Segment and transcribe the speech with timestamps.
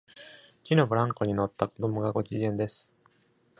[0.63, 2.91] 木のブランコに乗った子供がごきげんです。